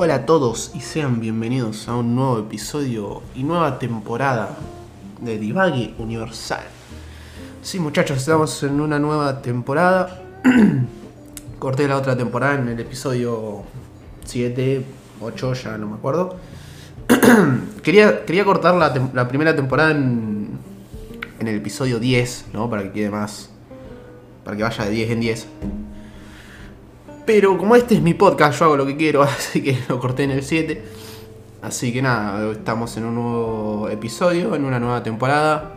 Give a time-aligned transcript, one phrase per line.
[0.00, 4.50] Hola a todos y sean bienvenidos a un nuevo episodio y nueva temporada
[5.20, 6.62] de Divague Universal.
[7.62, 10.22] Sí, muchachos, estamos en una nueva temporada.
[11.58, 13.64] Corté la otra temporada en el episodio
[14.24, 14.84] 7,
[15.20, 16.36] 8, ya no me acuerdo.
[17.82, 20.60] quería, quería cortar la, la primera temporada en,
[21.40, 22.70] en el episodio 10, ¿no?
[22.70, 23.50] Para que quede más.
[24.44, 25.46] Para que vaya de 10 en 10.
[27.28, 30.22] Pero como este es mi podcast, yo hago lo que quiero, así que lo corté
[30.22, 30.82] en el 7.
[31.60, 35.74] Así que nada, estamos en un nuevo episodio, en una nueva temporada.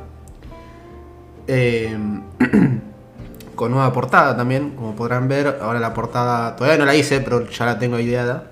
[1.48, 1.94] Eh,
[3.56, 5.60] con nueva portada también, como podrán ver.
[5.62, 8.50] Ahora la portada todavía no la hice, pero ya la tengo ideada.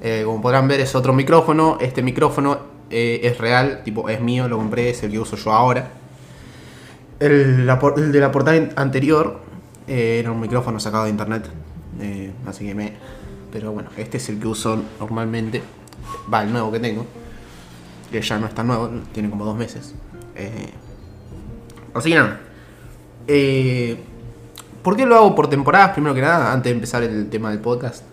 [0.00, 1.76] Eh, como podrán ver es otro micrófono.
[1.82, 5.52] Este micrófono eh, es real, tipo es mío, lo compré, es el que uso yo
[5.52, 5.90] ahora.
[7.20, 9.38] El, el de la portada anterior
[9.86, 11.44] eh, era un micrófono sacado de internet.
[12.02, 12.92] Eh, así que me.
[13.52, 15.62] Pero bueno, este es el que uso normalmente.
[16.32, 17.06] Va, el nuevo que tengo.
[18.10, 19.94] Que ya no es tan nuevo, tiene como dos meses.
[20.34, 20.72] Eh,
[21.94, 22.40] así que nada.
[23.26, 23.98] Eh,
[24.82, 25.92] ¿Por qué lo hago por temporadas?
[25.92, 28.04] Primero que nada, antes de empezar el tema del podcast.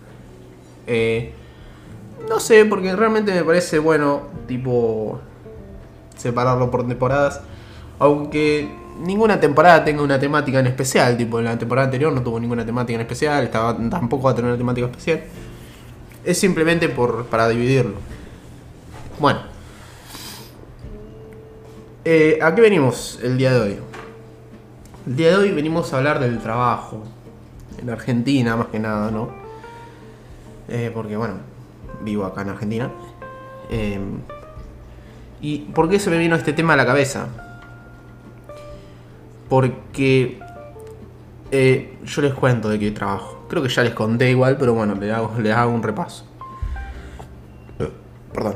[2.28, 5.20] No sé, porque realmente me parece bueno, tipo,
[6.16, 7.40] separarlo por temporadas.
[7.98, 11.16] Aunque ninguna temporada tenga una temática en especial.
[11.16, 13.44] Tipo, en la temporada anterior no tuvo ninguna temática en especial.
[13.44, 15.22] Estaba, tampoco va a tener una temática especial.
[16.24, 17.94] Es simplemente por, para dividirlo.
[19.18, 19.40] Bueno.
[22.04, 23.78] Eh, ¿A qué venimos el día de hoy?
[25.06, 27.04] El día de hoy venimos a hablar del trabajo.
[27.80, 29.30] En Argentina, más que nada, ¿no?
[30.68, 31.34] Eh, porque, bueno,
[32.02, 32.90] vivo acá en Argentina.
[33.70, 33.98] Eh,
[35.40, 37.28] ¿Y por qué se me vino este tema a la cabeza?
[39.50, 40.38] Porque
[41.50, 43.44] eh, yo les cuento de qué trabajo.
[43.48, 46.24] Creo que ya les conté igual, pero bueno, les hago, les hago un repaso.
[47.78, 47.90] Eh,
[48.32, 48.54] Perdón.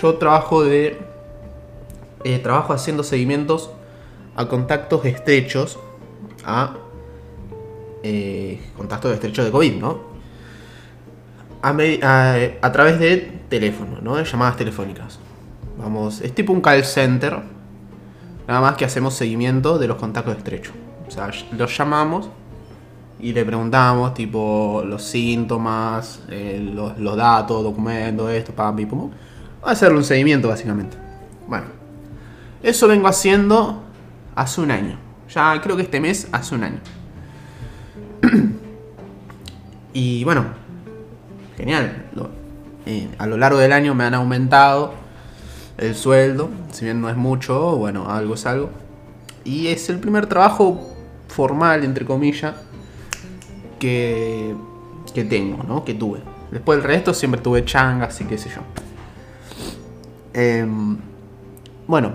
[0.00, 0.98] Yo trabajo de.
[2.24, 3.70] eh, trabajo haciendo seguimientos
[4.34, 5.78] a contactos estrechos.
[6.44, 6.76] A.
[8.02, 10.00] eh, contactos estrechos de COVID, ¿no?
[11.62, 14.16] A, a, a través de teléfono, ¿no?
[14.16, 15.20] De llamadas telefónicas.
[15.78, 17.38] Vamos, es tipo un call center.
[18.46, 20.74] Nada más que hacemos seguimiento de los contactos estrechos.
[21.06, 22.28] O sea, los llamamos
[23.20, 29.10] y le preguntamos, tipo, los síntomas, eh, los, datos, documentos, esto, pam, pim, pum.
[29.62, 30.96] Hacerle un seguimiento, básicamente.
[31.46, 31.66] Bueno,
[32.62, 33.82] eso vengo haciendo
[34.34, 34.98] hace un año.
[35.32, 36.80] Ya creo que este mes hace un año.
[39.92, 40.46] y bueno,
[41.56, 42.06] genial.
[42.86, 44.94] Eh, a lo largo del año me han aumentado
[45.82, 48.70] el sueldo, si bien no es mucho, bueno, algo es algo.
[49.44, 50.94] Y es el primer trabajo
[51.26, 52.54] formal, entre comillas,
[53.80, 54.54] que,
[55.12, 55.84] que tengo, ¿no?
[55.84, 56.20] Que tuve.
[56.52, 58.60] Después del resto siempre tuve changas y qué sé yo.
[60.34, 60.98] Em,
[61.88, 62.12] bueno,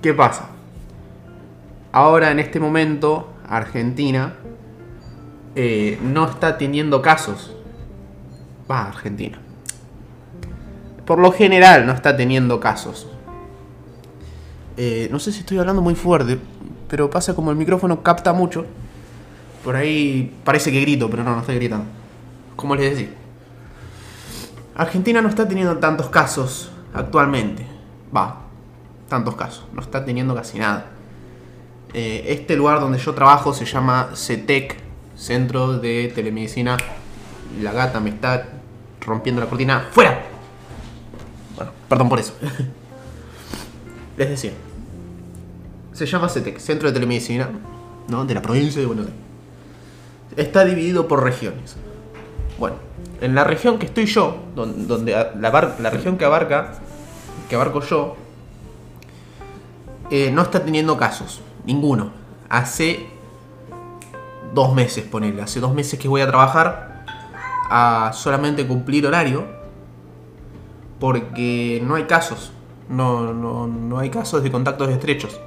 [0.00, 0.50] ¿qué pasa?
[1.90, 4.34] Ahora en este momento, Argentina
[5.56, 7.56] eh, no está teniendo casos.
[8.70, 9.40] Va, Argentina.
[11.12, 13.06] Por lo general no está teniendo casos.
[14.78, 16.38] Eh, no sé si estoy hablando muy fuerte,
[16.88, 18.64] pero pasa como el micrófono capta mucho.
[19.62, 21.84] Por ahí parece que grito, pero no, no estoy gritando.
[22.56, 23.10] Como les decía.
[24.74, 27.66] Argentina no está teniendo tantos casos actualmente.
[28.16, 28.46] Va,
[29.10, 29.66] tantos casos.
[29.74, 30.86] No está teniendo casi nada.
[31.92, 34.78] Eh, este lugar donde yo trabajo se llama CETEC,
[35.14, 36.78] Centro de Telemedicina.
[37.60, 38.48] La gata me está
[39.02, 39.88] rompiendo la cortina.
[39.90, 40.31] ¡Fuera!
[41.88, 42.34] Perdón por eso.
[44.16, 44.52] Les decía.
[45.92, 47.48] Se llama CETEC, Centro de Telemedicina,
[48.08, 48.24] ¿no?
[48.24, 49.20] De la provincia de Buenos Aires.
[50.36, 51.76] Está dividido por regiones.
[52.58, 52.76] Bueno,
[53.20, 56.74] en la región que estoy yo, don- donde la región que abarca,
[57.48, 58.16] que abarco yo,
[60.10, 62.10] eh, no está teniendo casos, ninguno.
[62.48, 63.06] Hace
[64.54, 67.04] dos meses, ponele, hace dos meses que voy a trabajar
[67.70, 69.46] a solamente cumplir horario,
[71.02, 72.52] porque no hay casos,
[72.88, 75.40] no, no, no hay casos de contactos estrechos.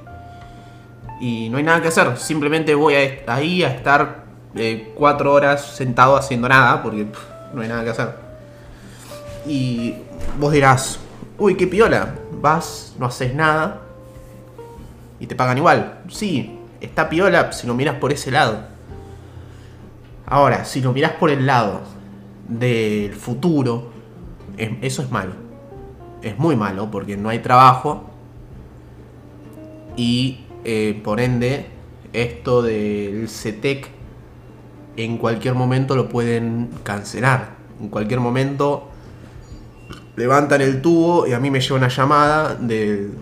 [1.18, 5.64] Y no hay nada que hacer, simplemente voy a- ahí a estar eh, cuatro horas
[5.74, 7.06] sentado haciendo nada, porque
[7.54, 8.10] no hay nada que hacer.
[9.46, 9.94] Y
[10.38, 10.98] vos dirás,
[11.38, 13.80] uy, qué piola, vas, no haces nada
[15.18, 16.00] y te pagan igual.
[16.08, 18.58] Sí, está piola si lo miras por ese lado.
[20.26, 21.80] Ahora, si lo miras por el lado
[22.46, 23.90] del futuro,
[24.58, 25.45] em- eso es malo.
[26.22, 28.10] Es muy malo porque no hay trabajo
[29.96, 31.66] y eh, por ende
[32.12, 33.88] esto del CETEC
[34.96, 37.56] en cualquier momento lo pueden cancelar.
[37.80, 38.88] En cualquier momento
[40.16, 43.12] levantan el tubo y a mí me llega una llamada del,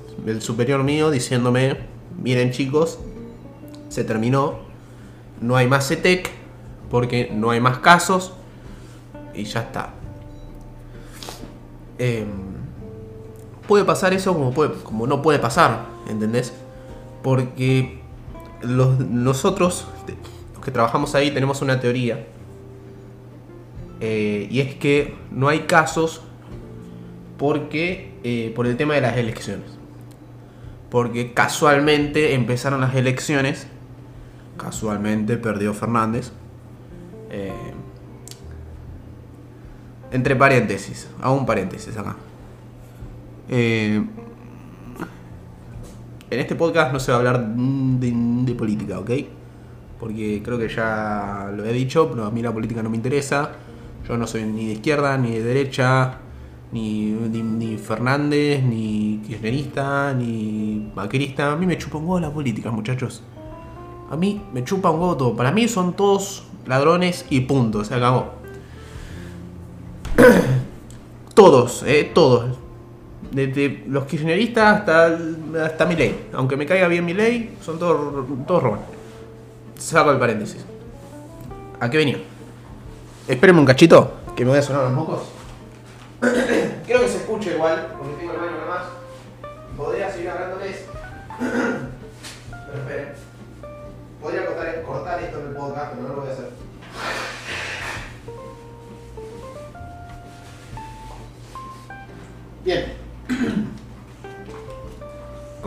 [0.41, 1.79] superior mío diciéndome,
[2.23, 3.01] miren chicos,
[3.89, 4.61] se terminó,
[5.41, 6.31] no hay más CETEC
[6.91, 8.33] porque no hay más casos
[9.35, 9.93] y ya está.
[11.99, 12.54] Em,
[13.69, 16.53] puede pasar eso como, puede, como no puede pasar, ¿entendés?
[17.23, 18.01] Porque
[18.63, 19.87] los, nosotros,
[20.55, 22.27] los que trabajamos ahí, tenemos una teoría.
[24.01, 26.23] eh, y es que no hay casos
[27.39, 29.67] porque eh, por el tema de las elecciones.
[30.91, 33.67] Porque casualmente empezaron las elecciones.
[34.57, 36.31] Casualmente perdió Fernández.
[37.31, 37.51] Eh,
[40.13, 42.17] entre paréntesis, hago un paréntesis acá.
[43.49, 44.05] Eh,
[46.31, 49.11] en este podcast no se va a hablar de, política, ¿ok?
[50.01, 53.53] Porque creo que ya lo he dicho, pero a mí la política no me interesa.
[54.09, 56.19] Yo no soy ni de izquierda, ni de derecha,
[56.73, 61.53] ni, ni, ni Fernández, ni kirchnerista, ni maquerista.
[61.53, 63.23] A mí me chupa un huevo la política, muchachos.
[64.11, 65.37] A mí me chupa un huevo todo.
[65.37, 68.33] Para mí son todos ladrones y punto, se acabó.
[71.35, 72.64] todos, eh, todos.
[73.35, 75.19] Desde los kirchneristas hasta,
[75.65, 76.29] hasta mi ley.
[76.33, 78.81] Aunque me caiga bien mi ley, son todos, todos roban.
[79.77, 80.65] Saco el paréntesis.
[81.81, 82.19] ¿A qué venía?
[83.27, 85.23] Espérenme un cachito, que me voy a sonar los mocos.
[86.87, 89.04] Quiero que se escuche igual, porque tengo el baño más.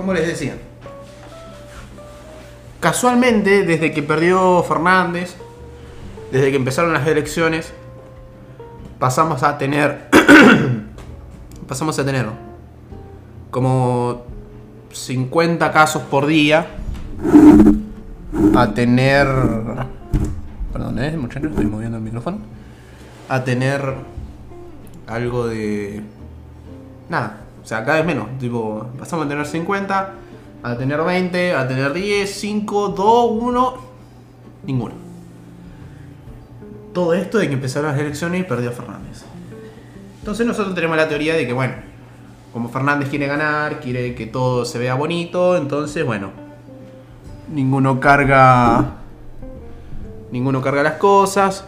[0.08, 0.56] Como les decía.
[2.80, 5.36] Casualmente, desde que perdió Fernández,
[6.32, 7.74] desde que empezaron las elecciones,
[9.00, 10.10] pasamos a tener.
[11.68, 12.26] pasamos a tener
[13.52, 14.22] como
[14.94, 16.68] 50 casos por día.
[18.56, 19.28] A tener.
[20.72, 21.50] Perdón, ¿eh, muchachos?
[21.50, 22.38] Estoy moviendo el micrófono.
[23.28, 23.82] A tener
[25.06, 26.02] algo de.
[27.10, 28.30] Nada, o sea, cada vez menos.
[28.40, 30.14] Tipo, pasamos a tener 50,
[30.64, 33.78] a tener 20, a tener 10, 5, 2, 1.
[34.64, 34.96] Ninguno.
[36.94, 39.26] Todo esto de que empezaron las elecciones y perdió Fernández.
[40.20, 41.74] Entonces nosotros tenemos la teoría de que, bueno,
[42.54, 46.32] como Fernández quiere ganar, quiere que todo se vea bonito, entonces, bueno,
[47.54, 48.92] ninguno carga.
[50.32, 51.66] Ninguno carga las cosas.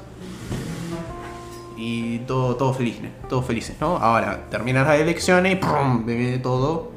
[2.29, 3.97] Todo, todo feliz, todos felices, ¿no?
[3.97, 6.05] Ahora, terminan las elecciones y ¡pum!
[6.05, 6.91] viene todo.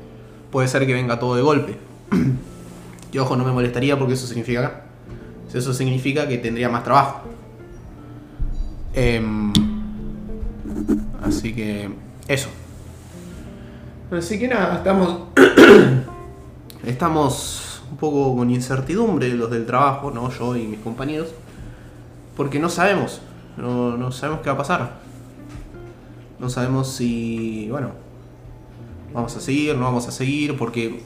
[0.50, 1.79] Puede ser que venga todo de golpe.
[3.12, 4.82] y ojo, no me molestaría porque eso significa.
[5.50, 7.23] Eso significa que tendría más trabajo.
[8.93, 9.55] Em,
[11.23, 11.88] así que.
[12.29, 12.50] Eso.
[14.11, 15.29] Así que nada, estamos.
[16.84, 20.29] estamos un poco con incertidumbre los del trabajo, ¿no?
[20.29, 21.29] Yo y mis compañeros.
[22.37, 23.23] Porque no sabemos.
[23.56, 25.12] No sabemos qué va a pasar.
[26.43, 27.69] No sabemos si.
[27.71, 27.93] Bueno.
[29.15, 30.59] Vamos a seguir, no vamos a seguir.
[30.59, 31.00] Porque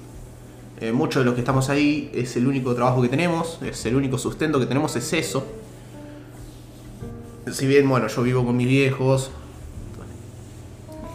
[0.81, 3.59] eh, muchos de los que estamos ahí es el único trabajo que tenemos.
[3.61, 5.47] Es el único sustento que tenemos, es eso.
[7.53, 9.31] Si bien, bueno, yo vivo con mis viejos.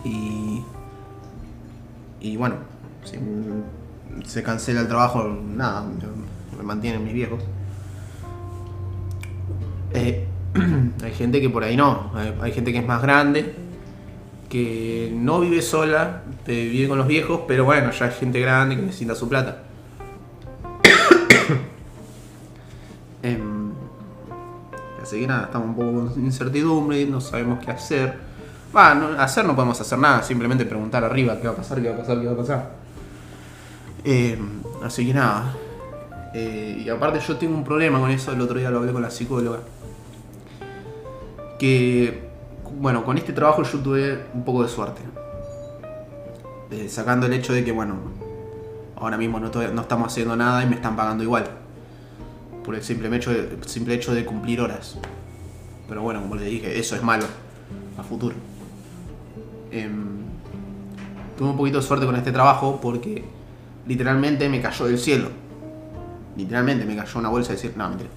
[0.06, 0.62] Y.
[2.22, 2.58] Y bueno,
[3.04, 3.18] si
[4.30, 5.84] se cancela el trabajo, nada,
[6.56, 7.42] me mantienen mis viejos.
[9.94, 10.28] Eh,
[11.04, 13.56] hay gente que por ahí no, hay, hay, gente que es más grande,
[14.51, 18.81] que no vive sola, vive con los viejos, pero bueno, ya hay gente grande que
[18.81, 19.63] necesita su plata.
[23.24, 23.39] eh,
[25.01, 28.13] así que nada, estamos un poco con incertidumbre, no sabemos qué hacer.
[28.75, 28.91] Va,
[29.24, 32.00] hacer no podemos hacer nada, simplemente preguntar arriba qué va a pasar, qué va a
[32.00, 32.72] pasar, qué va a pasar.
[34.03, 34.38] Eh,
[34.84, 35.55] así que nada.
[36.34, 39.01] Eh, y aparte yo tengo un problema con eso, el otro día lo hablé con
[39.01, 39.60] la psicóloga.
[41.58, 42.31] Que,
[42.80, 45.01] bueno, con este trabajo yo tuve un poco de suerte.
[46.72, 47.96] Eh, sacando el hecho de que, bueno,
[48.96, 51.46] ahora mismo no, no, estamos haciendo nada y me están pagando igual.
[52.63, 53.34] Por el simple hecho,
[54.13, 54.98] de, cumplir horas.
[55.88, 57.25] Pero bueno, como les dije, eso es malo
[57.98, 58.36] a futuro.
[59.72, 59.90] Eh,
[61.38, 63.25] tuve un poquito de suerte con este trabajo porque
[63.86, 65.30] literalmente me cayó del cielo.
[66.38, 67.75] Literalmente me cayó una bolsa de cielo.
[67.78, 68.10] No, mentira.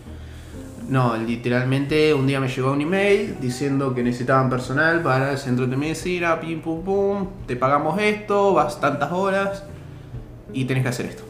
[0.88, 5.66] No, literalmente un día me llegó un email diciendo que necesitaban personal para el centro
[5.66, 9.64] de medicina, pim pum pum, te pagamos esto, vas tantas horas
[10.52, 11.22] y tenés que hacer esto.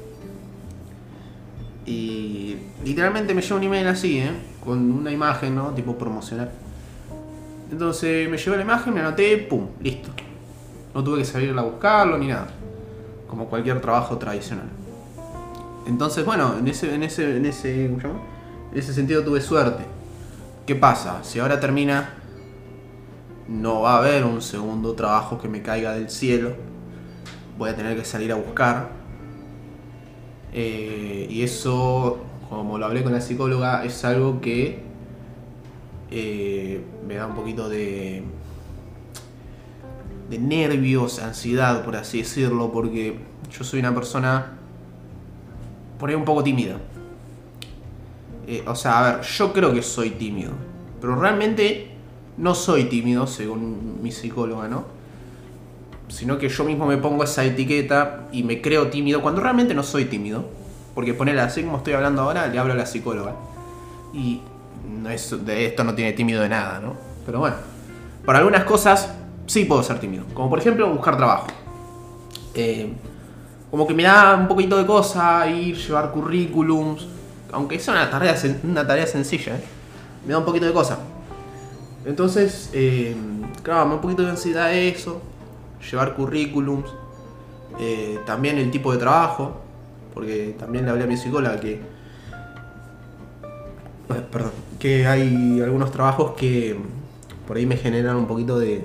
[1.86, 4.32] Y literalmente me llegó un email así, ¿eh?
[4.64, 5.68] Con una imagen, ¿no?
[5.70, 6.50] Tipo promocional.
[7.70, 10.10] Entonces me llegó la imagen, me anoté, pum, listo.
[10.94, 12.48] No tuve que salir a buscarlo ni nada.
[13.28, 14.68] Como cualquier trabajo tradicional.
[15.86, 18.20] Entonces, bueno, en ese, en ese, en ese, ¿cómo se llama?
[18.74, 19.84] En ese sentido tuve suerte.
[20.66, 21.22] ¿Qué pasa?
[21.22, 22.10] Si ahora termina,
[23.46, 26.56] no va a haber un segundo trabajo que me caiga del cielo.
[27.56, 28.88] Voy a tener que salir a buscar.
[30.52, 34.80] Eh, y eso, como lo hablé con la psicóloga, es algo que
[36.10, 38.24] eh, me da un poquito de,
[40.30, 43.20] de nervios, ansiedad, por así decirlo, porque
[43.56, 44.58] yo soy una persona
[46.00, 46.80] por ahí un poco tímida.
[48.46, 50.52] Eh, o sea, a ver, yo creo que soy tímido,
[51.00, 51.90] pero realmente
[52.36, 54.84] no soy tímido, según mi psicóloga, ¿no?
[56.08, 59.82] Sino que yo mismo me pongo esa etiqueta y me creo tímido cuando realmente no
[59.82, 60.44] soy tímido.
[60.94, 63.34] Porque ponerle así como estoy hablando ahora, le hablo a la psicóloga.
[64.12, 64.40] Y
[65.04, 66.94] de esto no tiene tímido de nada, ¿no?
[67.26, 67.56] Pero bueno,
[68.24, 69.12] para algunas cosas
[69.46, 70.24] sí puedo ser tímido.
[70.34, 71.48] Como por ejemplo buscar trabajo.
[72.54, 72.92] Eh,
[73.70, 77.08] como que me da un poquito de cosa ir, llevar currículums.
[77.54, 79.64] Aunque sea una tarea, una tarea sencilla, ¿eh?
[80.26, 80.98] me da un poquito de cosa.
[82.04, 83.14] Entonces, eh,
[83.62, 85.22] claro, me da un poquito de ansiedad eso.
[85.88, 86.90] Llevar currículums.
[87.78, 89.60] Eh, también el tipo de trabajo.
[90.12, 91.80] Porque también le hablé a mi psicóloga que.
[94.32, 94.50] Perdón.
[94.80, 96.76] Que hay algunos trabajos que
[97.46, 98.84] por ahí me generan un poquito de,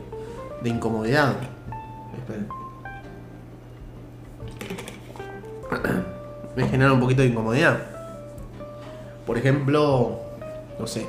[0.61, 1.35] de incomodidad.
[6.55, 7.98] Me genera un poquito de incomodidad.
[9.29, 10.21] Por ejemplo,
[10.79, 11.05] no sé,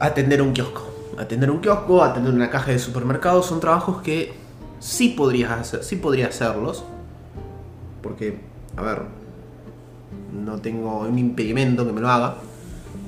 [0.00, 0.80] atender un kiosco.
[1.18, 4.32] Atender un kiosco, atender una caja de supermercado son trabajos que
[4.80, 6.84] sí podrías hacer, sí podría hacerlos.
[8.02, 8.40] Porque,
[8.78, 9.02] a ver,
[10.32, 12.36] no tengo un impedimento que me lo haga.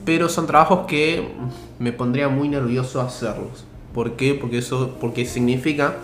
[0.04, 1.26] Pero son trabajos que
[1.78, 3.64] me pondría muy nervioso hacerlos.
[3.94, 4.34] ¿Por qué?
[4.34, 5.94] Porque eso porque significa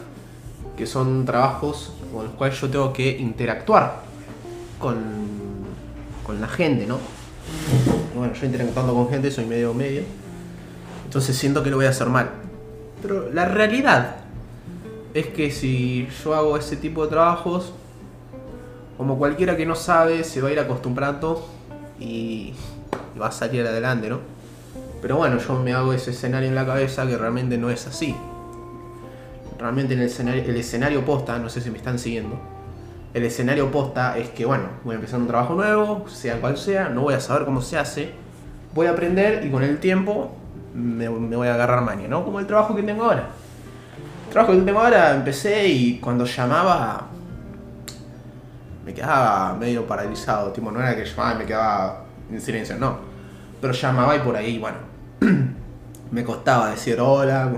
[0.75, 4.01] que son trabajos con los cuales yo tengo que interactuar
[4.79, 4.97] con,
[6.25, 7.20] con la gente, ¿no?
[8.15, 10.03] Bueno, yo interactuando con gente soy medio medio.
[11.05, 12.31] Entonces siento que lo voy a hacer mal.
[13.03, 14.17] Pero la realidad
[15.15, 17.73] es que si yo hago ese tipo de trabajos,
[18.97, 21.49] como cualquiera que no sabe, se va a ir acostumbrando
[21.99, 22.53] y
[23.21, 24.19] va a salir adelante, ¿no?
[25.01, 28.15] Pero bueno, yo me hago ese escenario en la cabeza que realmente no es así.
[29.59, 32.39] Realmente en el escenario, el escenario posta, no sé si me están siguiendo,
[33.13, 36.89] el escenario posta es que, bueno, voy a empezar un trabajo nuevo, sea cual sea,
[36.89, 38.13] no voy a saber cómo se hace,
[38.75, 40.37] voy a aprender y con el tiempo
[40.75, 42.25] me, voy a agarrar maña, ¿no?
[42.25, 43.27] Como el trabajo que tengo ahora.
[44.27, 47.07] El trabajo que tengo ahora empecé y cuando llamaba
[48.85, 52.99] me quedaba medio paralizado, tipo, no era que llamaba y me quedaba en silencio, no.
[53.61, 54.79] Pero llamaba y por ahí, bueno,
[56.13, 57.51] me costaba decir hola,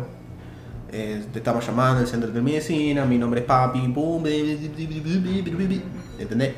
[0.93, 4.23] eh, te estamos llamando del centro de medicina, mi nombre es papi, pum,
[6.19, 6.55] ¿entendés?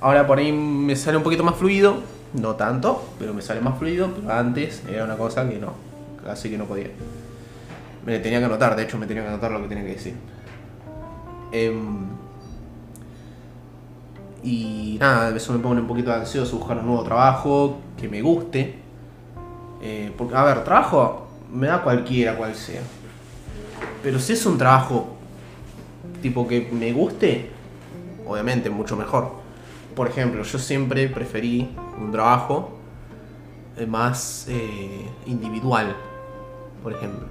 [0.00, 1.98] Ahora por ahí me sale un poquito más fluido,
[2.32, 5.74] no tanto, pero me sale más fluido, pero antes era una cosa que no,
[6.24, 6.88] casi que no podía.
[8.06, 10.14] Me tenía que anotar, de hecho me tenía que anotar lo que tenía que decir.
[11.52, 12.06] Em,
[14.42, 18.74] y nada, eso me pone un poquito ansioso buscar un nuevo trabajo que me guste.
[19.82, 22.80] Eh, porque, a ver, trabajo me da cualquiera, cual sea.
[24.04, 25.16] Pero si es un trabajo
[26.20, 27.48] tipo que me guste,
[28.26, 29.32] obviamente mucho mejor.
[29.96, 32.76] Por ejemplo, yo siempre preferí un trabajo
[33.78, 35.96] eh, más eh, individual,
[36.82, 37.26] por ejemplo.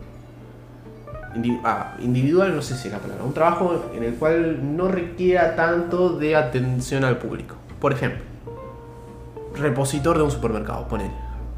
[1.64, 3.24] ah, individual no sé si es la palabra.
[3.24, 7.56] Un trabajo en el cual no requiera tanto de atención al público.
[7.80, 8.22] Por ejemplo,
[9.56, 11.14] repositor de un supermercado, ponele.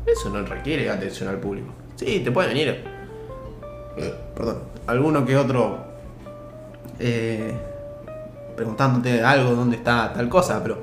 [0.06, 1.70] Eso no requiere atención al público.
[1.96, 2.95] Sí, te puede venir.
[3.98, 5.78] Eh, perdón alguno que otro
[7.00, 7.54] eh,
[8.56, 10.78] preguntándote algo, dónde está tal cosa, pero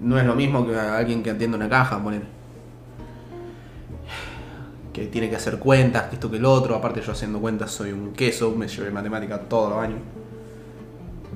[0.00, 2.22] no es lo mismo que alguien que atiende una caja, poner.
[4.92, 6.74] Que tiene que hacer cuentas, que esto que el otro.
[6.74, 9.98] Aparte, yo haciendo cuentas soy un queso, me llevé matemática todos los años.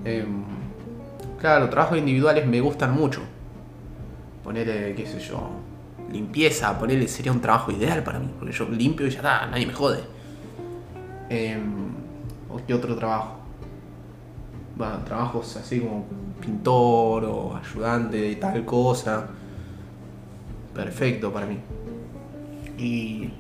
[0.05, 0.45] Em,
[1.41, 3.21] claro, trabajos individuales me gustan mucho.
[4.45, 5.51] Ponerle, qué sé yo,
[6.13, 9.67] limpieza, ponerle sería un trabajo ideal para mí, porque yo limpio y ya está, nadie
[9.67, 10.14] me jode.
[11.29, 12.05] Em,
[12.55, 13.39] ¿O qué otro trabajo?
[15.05, 16.05] Trabajos así como
[16.41, 19.27] pintor o ayudante de tal cosa.
[20.73, 21.59] Perfecto para mí.
[22.79, 23.31] Y,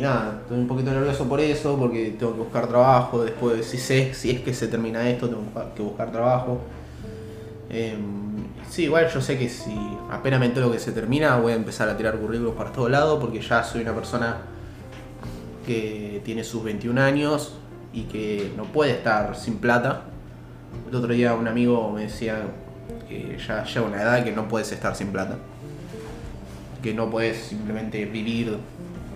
[0.00, 3.24] nada, estoy un poquito nervioso por eso, porque tengo que buscar trabajo.
[3.24, 5.42] Después, si sé, si es que se termina esto, tengo
[5.74, 6.60] que buscar trabajo.
[7.68, 9.76] Em, sí, igual yo sé que si
[10.10, 13.18] apenas me entero que se termina, voy a empezar a tirar currículos para todos lados,
[13.20, 14.36] porque ya soy una persona
[15.66, 17.54] que tiene sus 21 años
[17.92, 20.02] y que no puede estar sin plata.
[20.88, 22.42] El otro día un amigo me decía
[23.08, 25.36] que ya llega una edad que no puedes estar sin plata.
[26.82, 28.58] Que no puedes simplemente vivir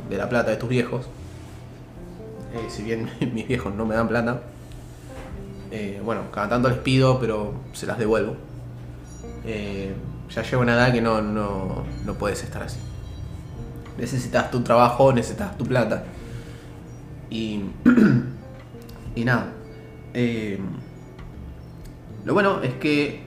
[0.09, 1.07] de la plata de tus viejos.
[2.55, 4.41] Eh, si bien mis viejos no me dan plata.
[5.71, 8.37] eh, bueno, cada tanto les pido, pero se las devuelvo.
[9.45, 9.95] Eh,
[10.35, 12.79] ya llega una edad que no, no, no puedes estar así.
[13.99, 16.05] Necesitas tu trabajo, necesitas tu plata.
[17.31, 17.63] Y,
[19.15, 19.53] y nada.
[20.15, 20.59] eh,
[22.25, 23.23] lo bueno es que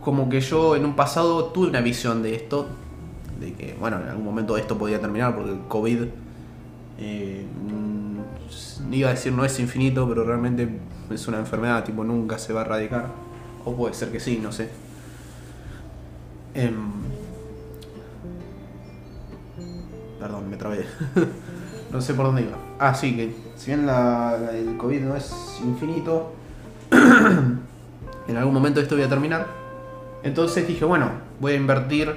[0.00, 2.68] como que yo en un pasado tuve una visión de esto.
[3.40, 6.02] De que, bueno, en algún momento esto podía terminar porque el COVID...
[6.98, 10.68] eh, mm, iba a decir no es infinito, pero realmente
[11.10, 13.06] es una enfermedad, tipo nunca se va a erradicar.
[13.64, 14.68] O puede ser que sí, no sé.
[16.54, 16.74] Em,
[20.18, 20.84] Perdón, me trabé.
[21.92, 22.67] no sé por dónde iba.
[22.80, 25.32] Ah, sí, que si bien del COVID no es
[25.64, 26.32] infinito,
[26.92, 29.48] en algún momento esto voy a terminar.
[30.22, 32.14] Entonces dije, bueno, voy a invertir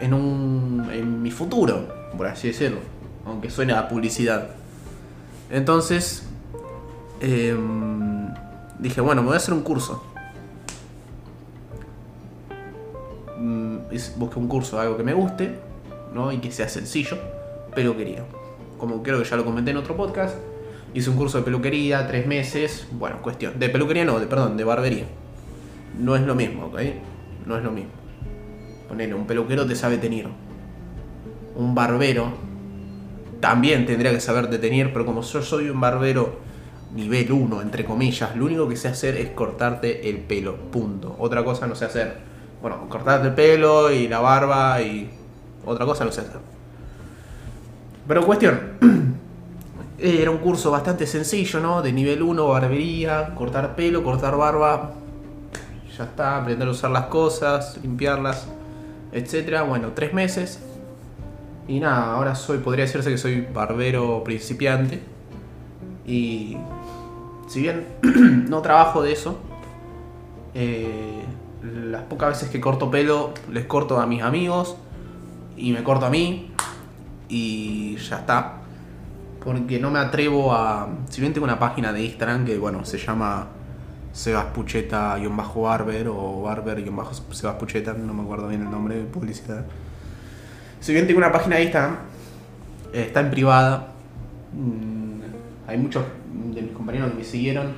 [0.00, 0.88] en un.
[0.90, 2.78] en mi futuro, por así decirlo.
[3.26, 4.48] Aunque suene a publicidad.
[5.50, 6.26] Entonces.
[7.20, 8.32] em,
[8.78, 10.02] dije, bueno, me voy a hacer un curso.
[13.38, 13.76] Mm,
[14.16, 15.58] busqué un curso, algo que me guste,
[16.14, 16.32] ¿no?
[16.32, 17.18] Y que sea sencillo,
[17.74, 18.24] peluquería.
[18.80, 20.36] Como creo que ya lo comenté en otro podcast,
[20.94, 24.64] hice un curso de peluquería, tres meses, bueno, cuestión, de peluquería no, de, perdón, de
[24.64, 25.04] barbería.
[25.98, 26.80] No es lo mismo, ¿ok?
[27.46, 27.90] No es lo mismo.
[28.88, 30.28] Ponele, un peluquero te sabe teñir.
[31.56, 32.32] Un barbero
[33.40, 36.38] también tendría que saber detener, pero como yo soy un barbero
[36.94, 41.16] nivel 1, entre comillas, lo único que sé hacer es cortarte el pelo, punto.
[41.18, 42.16] Otra cosa no sé hacer.
[42.62, 45.10] Bueno, cortarte el pelo y la barba y
[45.66, 46.59] otra cosa no sé hacer.
[48.10, 48.58] Pero cuestión,
[49.98, 51.80] era un curso bastante sencillo, ¿no?
[51.80, 54.94] De nivel 1, barbería, cortar pelo, cortar barba.
[55.96, 58.48] Ya está, aprender a usar las cosas, limpiarlas,
[59.12, 59.62] etcétera.
[59.62, 60.58] Bueno, tres meses.
[61.68, 65.00] Y nada, ahora soy, podría decirse que soy barbero principiante.
[66.04, 66.56] Y
[67.46, 67.86] si bien
[68.50, 69.38] no trabajo de eso,
[70.54, 71.22] eh,
[71.62, 74.74] las pocas veces que corto pelo les corto a mis amigos
[75.56, 76.49] y me corto a mí
[77.30, 78.54] y ya está.
[79.42, 80.88] Porque no me atrevo a...
[81.08, 83.46] Si bien tengo una página de Instagram que, bueno, se llama
[84.12, 89.64] Sebaspucheta-barber o barber-sebas Pucheta, no me acuerdo bien el nombre de publicidad.
[90.80, 91.96] Si bien tengo una página de Instagram,
[92.92, 93.88] eh, está en privada.
[94.52, 95.20] Mm,
[95.68, 96.04] Hay muchos
[96.52, 97.74] de mis compañeros que me siguieron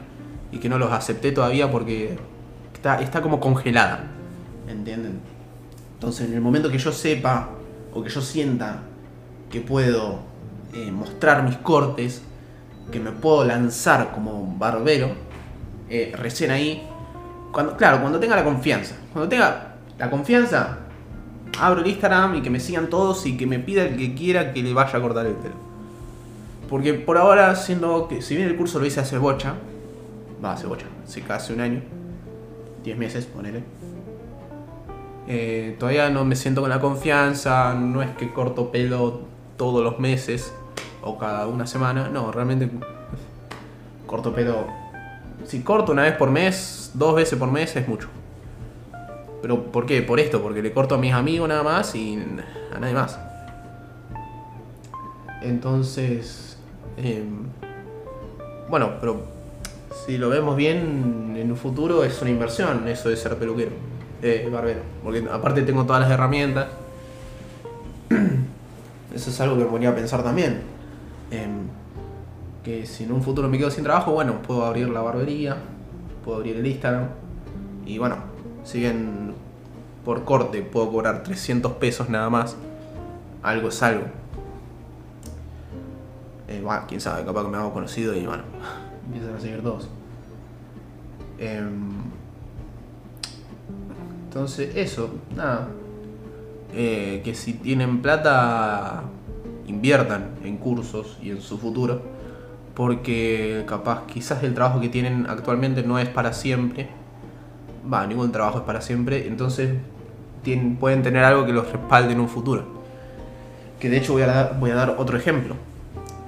[0.51, 2.17] y que no los acepté todavía porque
[2.75, 4.05] está, está como congelada.
[4.67, 5.21] ¿Entienden?
[5.95, 7.51] Entonces, en el momento que yo sepa
[7.93, 8.83] o que yo sienta
[9.53, 10.21] que puedo
[10.73, 12.23] eh, mostrar mis cortes,
[12.91, 15.11] que me puedo lanzar como barbero,
[15.91, 16.83] eh, recién ahí,
[17.53, 18.97] cuando, claro, cuando tenga la confianza.
[19.13, 20.79] Cuando tenga la confianza,
[21.61, 24.55] abro el Instagram y que me sigan todos y que me pida el que quiera
[24.55, 25.55] que le vaya a cortar el pelo.
[26.71, 29.55] Porque por ahora, siendo que si bien el curso lo hice hace bocha,
[30.43, 31.83] va, hace bocha, hace casi un año,
[32.83, 33.63] 10 meses, ponele.
[35.29, 39.99] Eh, todavía no me siento con la confianza, no es que corto pelo todos los
[39.99, 40.53] meses
[41.03, 42.71] o cada una semana, no, realmente
[44.07, 44.67] corto pelo.
[45.45, 48.09] Si corto una vez por mes, dos veces por mes es mucho.
[49.41, 50.03] Pero ¿por qué?
[50.03, 52.23] Por esto, porque le corto a mis amigos nada más y
[52.75, 53.19] a nadie más.
[55.43, 56.57] Entonces,
[56.97, 57.47] em,
[58.69, 59.23] bueno, pero
[60.07, 63.73] si lo vemos bien, en un futuro es una inversión eso de ser peluquero,
[64.23, 64.81] eh, barbero.
[65.03, 66.69] Porque aparte tengo todas las herramientas.
[69.15, 70.63] Eso es algo que me ponía a pensar también.
[71.31, 71.69] Em,
[72.63, 75.57] que si en un futuro me quedo sin trabajo, bueno, puedo abrir la barbería,
[76.25, 77.09] puedo abrir el Instagram.
[77.85, 78.17] Y bueno,
[78.65, 79.35] si bien
[80.05, 82.57] por corte puedo cobrar 300 pesos nada más,
[83.43, 84.05] algo es algo.
[86.49, 88.45] Eh, bueno, quién sabe, capaz que me hago conocido y bueno,
[89.07, 89.89] empiezan a seguir todos.
[91.39, 91.91] Em,
[94.25, 95.69] entonces, eso, nada.
[96.75, 99.05] Eh, que si tienen plata,
[99.67, 102.03] inviertan en cursos y en su futuro.
[102.75, 106.89] Porque capaz, quizás el trabajo que tienen actualmente no es para siempre.
[107.93, 109.27] Va, ningún trabajo es para siempre.
[109.27, 109.75] Entonces,
[110.81, 112.65] pueden tener algo que los respalde en un futuro.
[113.79, 115.57] Que de hecho voy a dar, voy a dar otro ejemplo.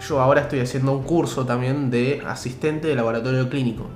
[0.06, 3.86] Yo ahora estoy haciendo un curso también de asistente de laboratorio clínico.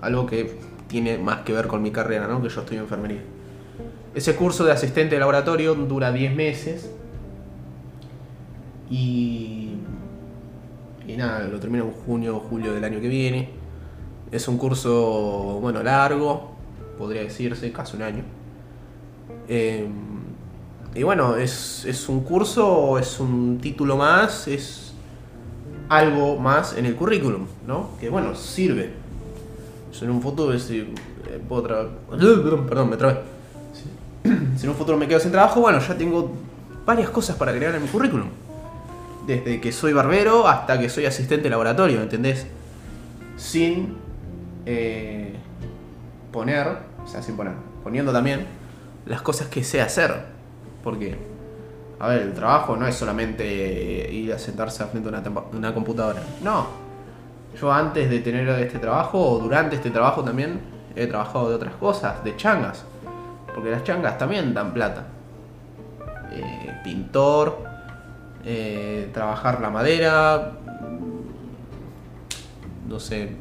[0.00, 2.42] Algo que tiene más que ver con mi carrera, ¿no?
[2.42, 3.22] Que yo estoy en enfermería.
[4.16, 6.90] Ese curso de asistente de laboratorio dura 10 meses.
[8.90, 9.66] Y
[11.08, 13.48] y nada, lo termino en junio o julio del año que viene.
[14.32, 16.52] Es un curso, bueno, largo,
[16.98, 18.24] podría decirse, casi un año.
[19.48, 19.88] Eh,
[20.94, 24.94] y bueno, es, es un curso, es un título más, es
[25.88, 27.90] algo más en el currículum, ¿no?
[28.00, 28.90] Que bueno, sirve.
[29.92, 30.88] Yo en un futuro, si eh,
[31.48, 31.62] puedo
[32.66, 33.35] Perdón, me trabé.
[34.56, 36.32] Si, en un futuro me quedo sin trabajo, bueno, ya tengo
[36.84, 38.28] varias cosas para agregar en mi currículum.
[39.26, 42.46] Desde que soy barbero hasta que soy asistente de laboratorio, ¿entendés?
[43.36, 43.96] Sin
[44.64, 45.34] eh,
[46.32, 46.66] poner,
[47.04, 48.46] o sea, sin poner, poniendo también
[49.04, 50.14] las cosas que sé hacer.
[50.84, 51.16] Porque,
[51.98, 56.22] a ver, el trabajo no es solamente ir a sentarse frente a una, una computadora.
[56.42, 56.86] No.
[57.60, 60.60] Yo antes de tener este trabajo, o durante este trabajo también,
[60.94, 62.84] he trabajado de otras cosas, de changas.
[63.56, 65.04] Porque las changas también dan plata.
[66.30, 67.56] Eh, pintor,
[68.44, 70.52] eh, trabajar la madera,
[72.86, 73.34] no sé,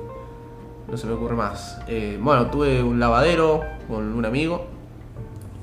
[0.90, 1.80] no se me ocurre más.
[1.90, 4.68] Eh, bueno, tuve un lavadero con un amigo.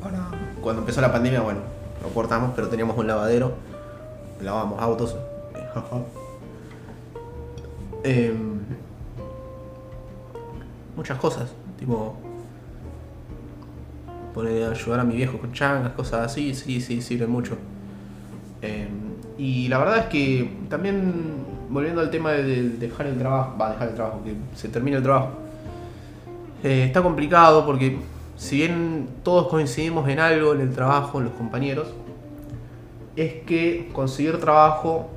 [0.04, 0.28] Ahora,
[0.60, 1.60] cuando empezó la pandemia, bueno,
[2.02, 3.54] lo cortamos, pero teníamos un lavadero.
[4.42, 5.16] Lavábamos autos.
[8.04, 8.58] Em,
[10.96, 12.16] muchas cosas, tipo
[14.34, 17.56] poner ayudar a mi viejo con changas, cosas así, sí, sí, sirven mucho.
[18.62, 18.88] Eh,
[19.38, 21.12] y la verdad es que también,
[21.68, 24.98] volviendo al tema de, de dejar el trabajo, va, dejar el trabajo, que se termine
[24.98, 25.30] el trabajo,
[26.62, 27.98] eh, está complicado porque
[28.36, 31.88] si bien todos coincidimos en algo en el trabajo, en los compañeros,
[33.16, 35.10] es que conseguir trabajo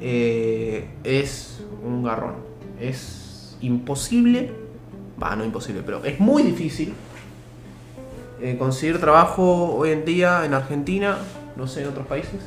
[0.00, 2.34] eh, es un garrón.
[2.80, 4.52] Es imposible,
[5.22, 6.92] va, no imposible, pero es muy difícil
[8.44, 11.16] eh, conseguir trabajo hoy en día en Argentina,
[11.56, 12.42] no sé, en otros países,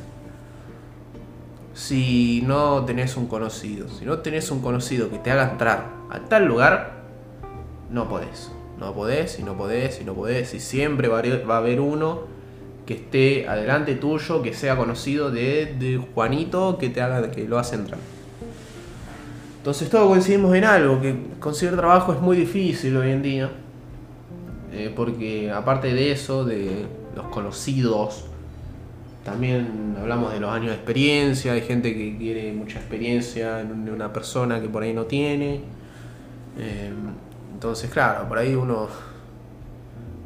[1.74, 3.88] si no tenés un conocido.
[3.88, 7.02] Si no tenés un conocido que te haga entrar a tal lugar,
[7.90, 8.52] no podés.
[8.78, 10.54] No podés y no podés y no podés.
[10.54, 12.20] Y siempre va a haber, uno
[12.86, 17.58] que esté adelante tuyo, que sea conocido de, de Juanito, que te haga, que lo
[17.58, 17.98] hace entrar.
[19.56, 23.50] Entonces todos coincidimos en algo, que conseguir trabajo es muy difícil hoy en día.
[24.72, 28.24] Eh, porque aparte de eso, de los conocidos,
[29.24, 33.88] también hablamos de los años de experiencia, hay gente que quiere mucha experiencia en un-
[33.90, 35.60] una persona que por ahí no tiene.
[36.58, 36.90] Eh,
[37.54, 38.88] entonces, claro, por ahí uno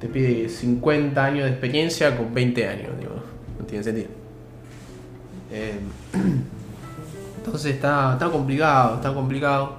[0.00, 3.14] te pide 50 años de experiencia con 20 años, digo,
[3.58, 4.08] no tiene sentido.
[5.52, 5.78] Eh,
[7.38, 9.76] entonces está, está complicado, está complicado.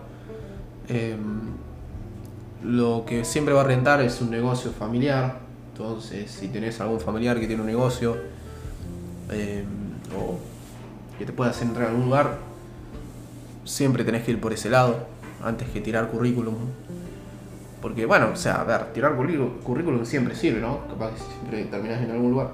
[2.63, 5.39] Lo que siempre va a rentar es un negocio familiar.
[5.71, 8.15] Entonces, si tenés algún familiar que tiene un negocio
[9.31, 9.63] eh,
[10.17, 10.37] o
[11.17, 12.37] que te pueda hacer entrar a algún lugar,
[13.65, 15.07] siempre tenés que ir por ese lado
[15.43, 16.55] antes que tirar currículum.
[17.81, 20.87] Porque, bueno, o sea, a ver, tirar currículum siempre sirve, ¿no?
[20.87, 22.51] Capaz que siempre terminás en algún lugar.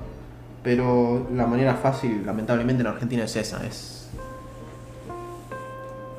[0.63, 4.09] Pero la manera fácil, lamentablemente, en Argentina es esa: es,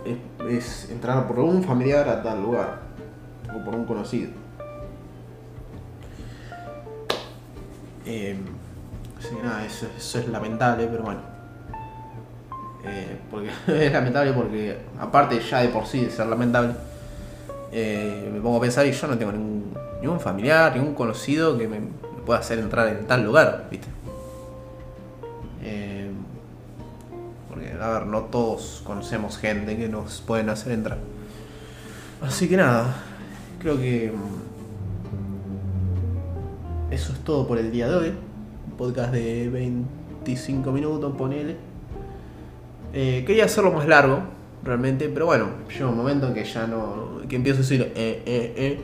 [0.04, 2.89] es, es entrar por un familiar a tal lugar
[3.54, 4.30] o por un conocido.
[9.20, 11.20] Así que nada, eso, es lamentable, pero bueno.
[12.84, 13.50] Eh, porque
[13.86, 16.72] es lamentable porque, aparte ya de por sí de ser lamentable,
[17.70, 21.68] eh, me pongo a pensar y yo no tengo ningún, ningún familiar, ningún conocido que
[21.68, 21.80] me,
[22.24, 23.88] pueda hacer entrar en tal lugar, ¿viste?
[25.62, 26.10] Eh,
[27.48, 30.98] porque, a ver, no todos conocemos gente que nos pueden hacer entrar.
[32.22, 32.94] Así que nada,
[33.60, 34.50] creo que mm,
[36.92, 38.12] eso es todo por el día de hoy.
[38.76, 41.56] Podcast de 25 minutos, ponele.
[42.92, 44.22] Eh, quería hacerlo más largo,
[44.64, 47.20] realmente, pero bueno, llega un momento en que ya no.
[47.28, 48.80] que empiezo a decir eh, eh, eh.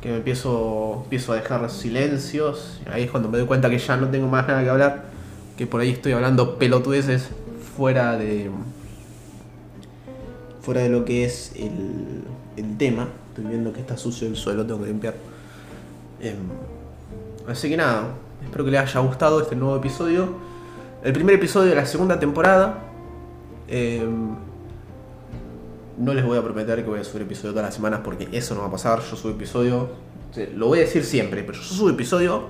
[0.00, 2.80] Que me empiezo, empiezo a dejar silencios.
[2.92, 5.04] Ahí es cuando me doy cuenta que ya no tengo más nada que hablar.
[5.56, 7.30] Que por ahí estoy hablando pelotudeces
[7.76, 8.50] fuera de.
[10.60, 12.22] fuera de lo que es el,
[12.58, 13.08] el tema.
[13.34, 15.14] Estoy viendo que está sucio el suelo, tengo que limpiar.
[16.20, 16.36] Em,
[17.48, 18.10] así que nada,
[18.44, 20.28] espero que les haya gustado este nuevo episodio.
[21.02, 22.78] El primer episodio de la segunda temporada.
[23.66, 24.36] Em,
[25.98, 28.54] no les voy a prometer que voy a subir episodio todas las semanas porque eso
[28.54, 29.00] no va a pasar.
[29.00, 29.88] Yo subo episodio,
[30.54, 32.44] lo voy a decir siempre, pero yo subo episodio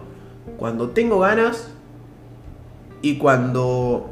[0.59, 1.70] cuando tengo ganas
[3.01, 4.11] y cuando.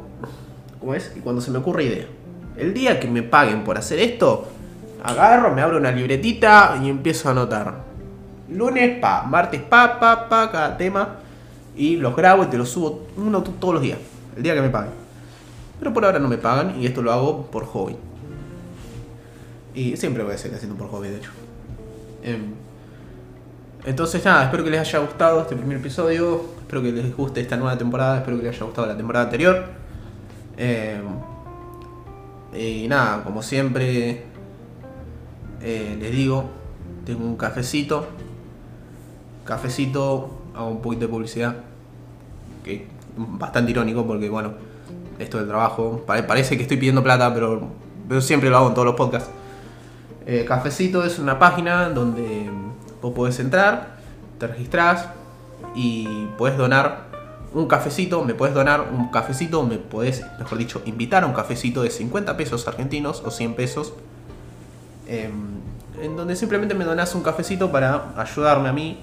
[0.79, 1.13] ¿Cómo es?
[1.15, 2.07] Y cuando se me ocurre idea.
[2.57, 4.47] El día que me paguen por hacer esto,
[5.03, 7.75] agarro, me abro una libretita y empiezo a anotar.
[8.49, 11.19] Lunes pa, martes pa, pa, pa, cada tema.
[11.75, 13.97] Y los grabo y te los subo uno todos los días.
[14.35, 14.91] El día que me paguen.
[15.79, 17.95] Pero por ahora no me pagan y esto lo hago por hobby.
[19.73, 21.31] Y siempre voy a seguir haciendo por hobby, de hecho.
[22.23, 22.53] Em,
[23.85, 26.41] entonces nada, espero que les haya gustado este primer episodio.
[26.59, 28.19] Espero que les guste esta nueva temporada.
[28.19, 29.65] Espero que les haya gustado la temporada anterior.
[30.57, 31.01] Em,
[32.55, 34.32] y nada, como siempre
[35.63, 36.45] eh, les digo,
[37.05, 38.07] tengo un cafecito.
[39.45, 41.55] Cafecito, hago un poquito de publicidad.
[42.63, 44.53] Que bastante irónico porque bueno,
[45.19, 46.03] esto del trabajo.
[46.05, 47.69] Parece que estoy pidiendo plata, pero,
[48.21, 49.29] siempre lo hago en todos los podcasts.
[50.25, 52.49] Eh, cafecito es una página donde
[53.01, 53.97] vos podés entrar,
[54.39, 55.09] te registrás
[55.75, 57.07] y puedes donar
[57.53, 61.83] un cafecito, me puedes donar un cafecito, me puedes, mejor dicho, invitar a un cafecito
[61.83, 63.93] de 50 pesos argentinos o 100 pesos,
[65.07, 65.59] em,
[66.01, 68.99] en donde simplemente me donás un cafecito para ayudarme a mí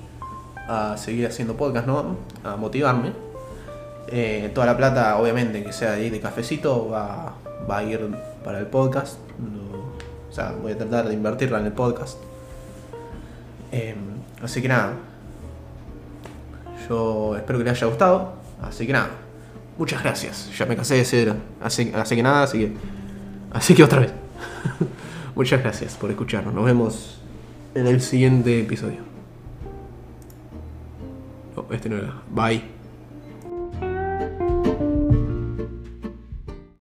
[0.69, 2.17] a seguir haciendo podcast, ¿no?
[2.45, 3.13] A motivarme.
[4.09, 7.35] Eh, toda la plata, obviamente, que sea de, de cafecito, va,
[7.69, 8.01] va, a ir
[8.45, 9.19] para el podcast.
[10.29, 12.19] o sea, voy a tratar de invertirla en el podcast.
[13.73, 13.97] Em,
[14.43, 14.95] así que nada.
[16.89, 18.33] Yo espero que les haya gustado.
[18.63, 19.11] Así que nada.
[19.79, 20.51] Muchas gracias.
[20.57, 21.35] Ya me cansé de ser.
[21.63, 22.77] Así, así que nada, así que.
[23.53, 24.13] Así que otra vez.
[25.41, 26.53] Muchas gracias por escucharnos.
[26.53, 27.19] Nos vemos
[27.75, 28.99] en el siguiente episodio.
[31.57, 32.21] No, este no era.
[32.31, 32.80] Bye.